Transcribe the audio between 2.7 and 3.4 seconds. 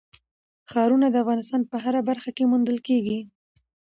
کېږي.